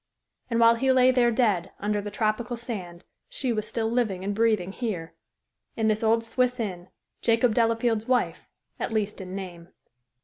And 0.49 0.59
while 0.59 0.73
he 0.73 0.91
lay 0.91 1.11
there 1.11 1.29
dead, 1.29 1.73
under 1.79 2.01
the 2.01 2.09
tropical 2.09 2.57
sand, 2.57 3.03
she 3.29 3.53
was 3.53 3.67
still 3.67 3.87
living 3.87 4.23
and 4.23 4.33
breathing 4.33 4.71
here, 4.71 5.13
in 5.75 5.89
this 5.89 6.01
old 6.01 6.23
Swiss 6.23 6.59
inn 6.59 6.87
Jacob 7.21 7.53
Delafield's 7.53 8.07
wife, 8.07 8.47
at 8.79 8.91
least 8.91 9.21
in 9.21 9.35
name. 9.35 9.67